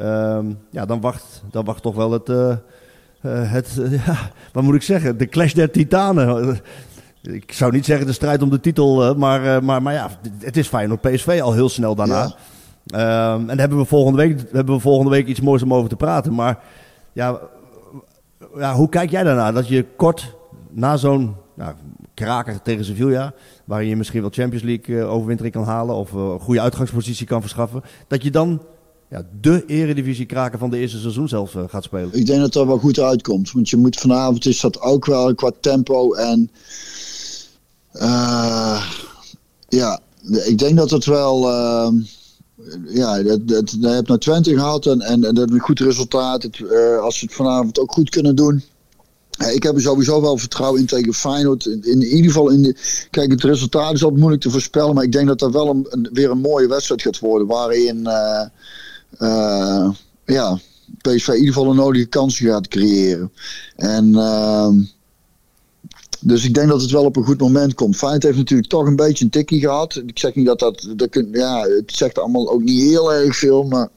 [0.00, 4.16] Um, ja, dan wacht, dan wacht toch wel het, uh, uh, het uh, ja,
[4.52, 6.60] wat moet ik zeggen, de clash der titanen.
[7.22, 10.68] Ik zou niet zeggen de strijd om de titel, maar, maar, maar ja, het is
[10.68, 12.34] fijn op PSV al heel snel daarna.
[12.86, 15.88] Ehm, en daar hebben we, volgende week, hebben we volgende week iets moois om over
[15.88, 16.34] te praten.
[16.34, 16.58] Maar
[17.12, 17.38] ja,
[18.56, 19.52] ja, hoe kijk jij daarnaar?
[19.52, 20.34] Dat je kort
[20.70, 21.74] na zo'n nou,
[22.18, 26.20] kraker tegen Sevilla, waarin je misschien wel Champions League uh, overwintering kan halen of uh,
[26.20, 28.62] een goede uitgangspositie kan verschaffen, dat je dan
[29.10, 32.08] ja, de eredivisie kraker van de eerste seizoen zelfs uh, gaat spelen?
[32.12, 35.34] Ik denk dat dat wel goed uitkomt, want je moet vanavond is dat ook wel
[35.34, 36.50] qua tempo en
[39.68, 40.00] ja,
[40.46, 41.94] ik denk dat het wel ehm,
[42.86, 46.42] ja, dat, dat, dat heb naar Twente gehad en, en, dat een goed resultaat.
[46.42, 46.62] Het,
[47.00, 48.62] als ze het vanavond ook goed kunnen doen.
[49.38, 51.64] Ik heb er sowieso wel vertrouwen in tegen Feyenoord.
[51.66, 52.74] In, ieder geval, in de,
[53.10, 54.94] kijk, het resultaat is altijd moeilijk te voorspellen.
[54.94, 57.46] Maar ik denk dat dat wel een, weer een mooie wedstrijd gaat worden.
[57.46, 58.44] Waarin uh,
[59.18, 59.90] uh,
[60.24, 60.58] ja,
[61.00, 63.32] PSV in ieder geval een nodige kansen gaat creëren.
[63.76, 64.74] En ehm,
[66.20, 67.96] dus ik denk dat het wel op een goed moment komt.
[67.96, 70.02] Feyenoord heeft natuurlijk toch een beetje een tikkie gehad.
[70.06, 70.88] Ik zeg niet dat dat...
[70.96, 73.88] dat kun, ja, het zegt allemaal ook niet heel erg veel, maar...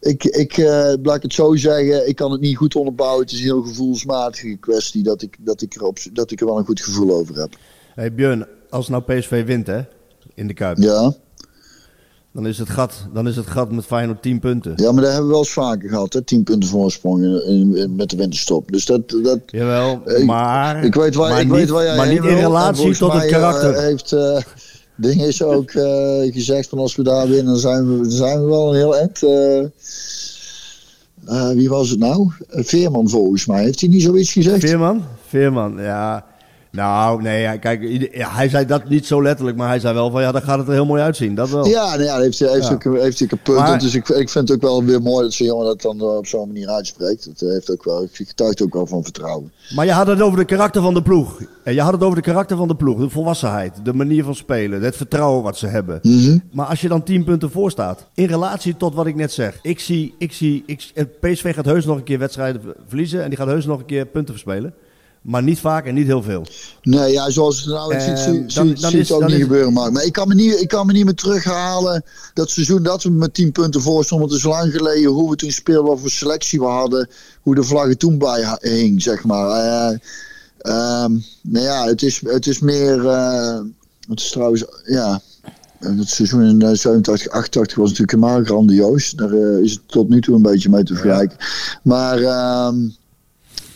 [0.00, 3.22] Ik, ik uh, laat het zo zeggen, ik kan het niet goed onderbouwen.
[3.22, 6.58] Het is een heel gevoelsmatige kwestie dat ik, dat ik, erop, dat ik er wel
[6.58, 7.56] een goed gevoel over heb.
[7.94, 9.80] Hey Björn, als nou PSV wint hè,
[10.34, 10.78] in de Kuip.
[10.78, 11.14] Ja.
[12.32, 14.72] Dan is, het gat, dan is het gat met Feyenoord 10 punten.
[14.76, 16.22] Ja, maar dat hebben we wel eens vaker gehad, hè?
[16.22, 18.72] 10 punten voorsprong in, in, met de winterstop.
[18.72, 20.84] Dus dat, dat, Jawel, maar...
[20.84, 23.72] Ik weet waar, ik niet, weet waar jij Maar niet in relatie tot het karakter.
[23.72, 24.38] Uh, heeft uh,
[25.00, 28.40] Ding is ook uh, gezegd van als we daar winnen, dan zijn we, dan zijn
[28.40, 29.18] we wel een heel eind.
[31.56, 32.30] wie was het nou?
[32.48, 33.62] Veerman volgens mij.
[33.62, 34.60] Heeft hij niet zoiets gezegd?
[34.60, 35.04] Veerman?
[35.26, 36.29] Veerman, ja...
[36.72, 40.32] Nou, nee, kijk, hij zei dat niet zo letterlijk, maar hij zei wel van ja,
[40.32, 41.34] dan gaat het er heel mooi uitzien.
[41.34, 41.66] Dat wel.
[41.66, 42.72] Ja, nou ja heeft, heeft, ja.
[42.72, 43.58] Ook, heeft hij een punt.
[43.58, 46.00] Maar, dus ik, ik vind het ook wel weer mooi dat zo'n jongen dat dan
[46.00, 47.24] op zo'n manier uitspreekt.
[47.24, 49.52] Het heeft ook wel, getuigt ook wel van vertrouwen.
[49.74, 51.40] Maar je had het over de karakter van de ploeg.
[51.64, 54.34] En je had het over de karakter van de ploeg, de volwassenheid, de manier van
[54.34, 55.98] spelen, het vertrouwen wat ze hebben.
[56.02, 56.42] Mm -hmm.
[56.52, 59.58] Maar als je dan tien punten voor staat, in relatie tot wat ik net zeg.
[59.62, 63.38] Ik zie, ik zie, ik, PSV gaat heus nog een keer wedstrijden verliezen en die
[63.38, 64.74] gaat heus nog een keer punten verspelen.
[65.20, 66.46] Maar niet vaak en niet heel veel.
[66.82, 69.72] Nee, ja, zoals het nou ziet, zie, dan, zie, dan is, het ook niet gebeuren.
[69.72, 72.04] Maar, maar ik, kan me niet, ik kan me niet meer terughalen
[72.34, 74.28] dat seizoen dat we met 10 punten voor stonden.
[74.28, 77.08] Het is lang geleden hoe we toen speelden, wat voor selectie we hadden.
[77.42, 79.48] Hoe de vlaggen toen bij hing, zeg maar.
[79.48, 79.98] Uh,
[81.04, 82.96] um, nou ja, het is, het is meer...
[82.96, 83.58] Uh,
[84.08, 85.20] het is trouwens, ja...
[85.78, 89.10] Het seizoen in 87, 88 was natuurlijk helemaal grandioos.
[89.10, 91.36] Daar is het tot nu toe een beetje mee te vergelijken.
[91.38, 91.46] Ja.
[91.82, 92.18] Maar...
[92.66, 92.98] Um,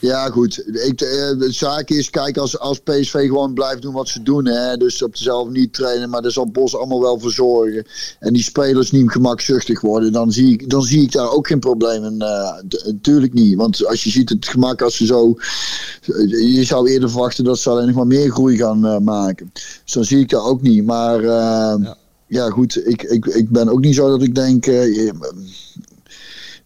[0.05, 0.59] ja, goed.
[0.67, 4.47] Ik, de zaak is, kijk, als, als PSV gewoon blijft doen wat ze doen.
[4.47, 7.87] Hè, dus op dezelfde niet trainen, maar daar zal Bos allemaal wel voor zorgen.
[8.19, 11.59] En die spelers niet gemakzuchtig worden, dan zie ik, dan zie ik daar ook geen
[11.59, 12.17] probleem in.
[12.17, 13.57] Natuurlijk uh, niet.
[13.57, 15.35] Want als je ziet het gemak als ze zo.
[16.27, 19.51] Je zou eerder verwachten dat ze alleen nog maar meer groei gaan uh, maken.
[19.53, 20.85] Dus dan zie ik dat ook niet.
[20.85, 21.21] Maar.
[21.21, 21.97] Uh, ja.
[22.27, 22.51] ja.
[22.51, 22.87] goed.
[22.87, 24.67] Ik, ik, ik ben ook niet zo dat ik denk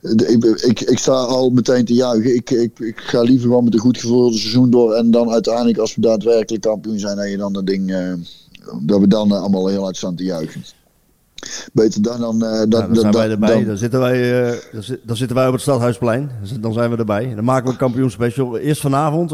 [0.01, 2.35] ik, ik, ik, sta al meteen te juichen.
[2.35, 4.95] Ik, ik, ik ga liever gewoon met een goed gevoel het seizoen door.
[4.95, 8.13] En dan uiteindelijk, als we daadwerkelijk kampioen zijn, dat, je dan dat, ding, uh,
[8.81, 10.65] dat we dan uh, allemaal heel hard staan te juichen.
[11.73, 12.45] Beter dan dan.
[12.45, 13.55] Uh, dat, nou, dan zijn wij erbij.
[13.55, 14.61] Dan, dan, zitten wij,
[15.05, 16.31] dan zitten wij op het Stadhuisplein.
[16.61, 17.35] Dan zijn we erbij.
[17.35, 18.59] Dan maken we een kampioenspecial.
[18.59, 19.33] Eerst vanavond.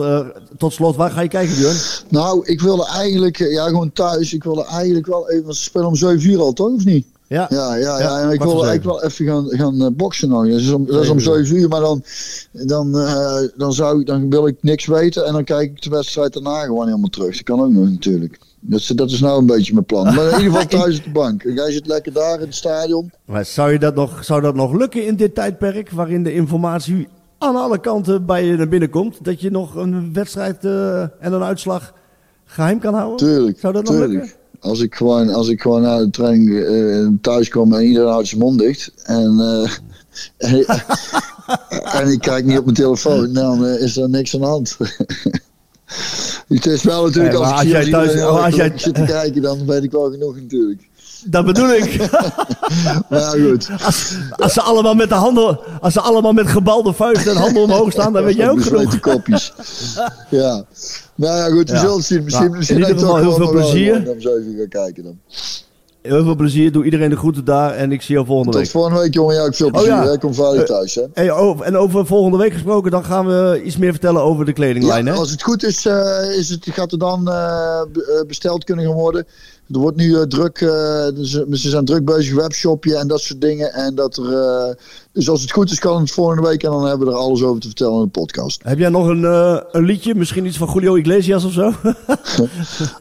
[0.58, 1.76] tot slot, waar ga je kijken, Björn?
[2.08, 4.32] Nou, ik wilde eigenlijk, ja, gewoon thuis.
[4.34, 5.44] Ik wilde eigenlijk wel even.
[5.44, 6.72] Want ze spelen om 7 uur al, toch?
[6.72, 7.06] Of niet?
[7.26, 8.20] Ja, ja, ja, ja.
[8.20, 10.48] en ik wil eigenlijk wel even gaan, gaan uh, boksen nog.
[10.48, 12.04] Dat is om, dat is om 7 uur, maar dan,
[12.52, 16.32] dan, uh, dan, zou, dan wil ik niks weten en dan kijk ik de wedstrijd
[16.32, 17.34] daarna gewoon helemaal terug.
[17.34, 18.38] Dat kan ook nog natuurlijk.
[18.60, 20.04] Dat is, dat is nou een beetje mijn plan.
[20.04, 21.42] Maar in ieder geval thuis op de bank.
[21.42, 23.12] En jij zit lekker daar in het stadion.
[23.24, 27.08] Maar zou, je dat nog, zou dat nog lukken in dit tijdperk waarin de informatie
[27.38, 29.24] aan alle kanten bij je naar binnen komt?
[29.24, 31.92] Dat je nog een wedstrijd uh, en een uitslag
[32.44, 33.16] geheim kan houden?
[33.16, 33.58] Tuurlijk.
[33.58, 34.12] Zou dat tuurlijk.
[34.12, 34.42] nog lukken?
[34.64, 38.28] Als ik gewoon, als ik gewoon naar de training uh, thuis kom en iedereen houdt
[38.28, 38.92] zijn mond dicht.
[39.02, 39.70] En, uh,
[40.50, 40.84] en,
[41.84, 44.76] en, ik kijk niet op mijn telefoon, dan uh, is er niks aan de hand.
[46.48, 49.42] het is wel natuurlijk, als, als ik jij thuis, als, als jij zit te kijken,
[49.42, 50.88] dan weet ik wel genoeg natuurlijk.
[51.26, 52.10] Dat bedoel ik.
[53.08, 53.68] maar ja, goed.
[53.84, 57.62] Als, als, ze allemaal met de handen, als ze allemaal met gebalde vuisten en handen
[57.62, 59.00] omhoog staan, dan weet jij ook genoeg.
[59.00, 59.52] kopjes.
[60.30, 60.64] ja.
[61.14, 61.80] Nou ja, goed, we Ja.
[61.80, 62.24] zullen het zien.
[62.24, 64.04] Misschien, Nou, misschien in ieder ik geval heel veel plezier.
[64.04, 65.18] Dan zou even gaan kijken dan.
[66.02, 66.72] Heel veel plezier.
[66.72, 68.70] Doe iedereen de groeten daar en ik zie jou volgende Tot week.
[68.70, 69.34] volgende week, jongen.
[69.34, 69.92] Ja, ik veel plezier.
[69.92, 70.10] Oh ja.
[70.10, 70.18] hè.
[70.18, 71.02] Kom veilig thuis, hè.
[71.14, 74.52] Hey, oh, en over volgende week gesproken, dan gaan we iets meer vertellen over de
[74.52, 75.04] kledinglijn.
[75.06, 75.18] Ja, hè?
[75.18, 78.84] als het goed is, eh, is het, gaat er dan eh, be- eh, besteld kunnen
[78.84, 79.26] gaan worden.
[79.72, 81.30] Er wordt nu eh, druk, eh, dus,
[81.62, 83.72] ze zijn druk bezig, webshopje en dat soort dingen.
[83.72, 84.74] En dat er, eh,
[85.12, 86.62] Dus als het goed is, kan het volgende week.
[86.62, 88.60] En dan hebben we er alles over te vertellen in de podcast.
[88.64, 90.14] Heb jij nog een, eh, een liedje?
[90.14, 91.72] Misschien iets van Julio Iglesias of zo?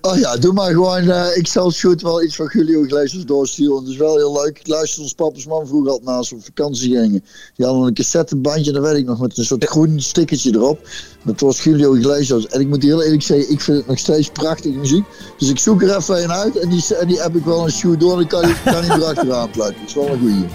[0.02, 1.10] Oh ja, doe maar gewoon.
[1.10, 3.78] eh, ik zal shoot wel iets van Julio Iglesias doorsturen.
[3.78, 4.60] Het is wel heel leuk.
[4.60, 7.24] Ik luisterde ons papa's man vroeger altijd naast op vakantie gingen.
[7.56, 10.80] Die hadden een cassettebandje, dat weet ik nog, met een soort groen stickertje erop.
[11.24, 12.48] Dat was Julio Iglesias.
[12.48, 15.04] En ik moet heel eerlijk zeggen, ik vind het nog steeds prachtige muziek.
[15.38, 17.72] Dus ik zoek er even een uit en die, en die heb ik wel een
[17.72, 18.20] shoot door.
[18.20, 19.80] En kan, kan hij erachteraan plakken.
[19.80, 20.46] Dat is wel een goeie.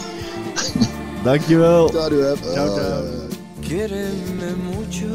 [1.25, 1.89] Dankjewel.
[1.93, 2.37] Ciao.
[2.55, 3.03] Ciao, ciao.
[3.61, 5.13] Quiéreme mucho,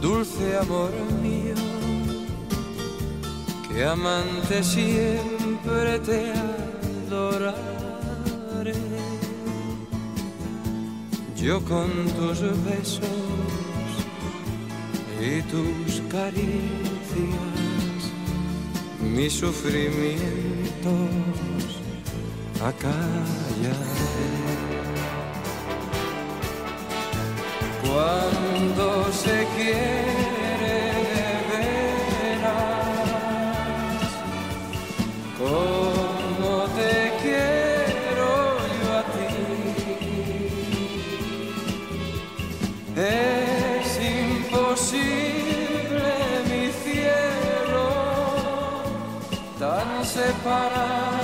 [0.00, 1.56] dulce amor mío,
[3.68, 6.32] que amante siempre te
[7.08, 7.62] adoraré.
[11.34, 13.08] Yo con tus besos
[15.20, 17.61] y tus caricias,
[19.02, 20.92] μη σου φρυμίτος
[22.66, 24.02] ακαλιάζει.
[27.84, 28.88] Cuando
[29.22, 29.38] se
[50.22, 51.21] separar.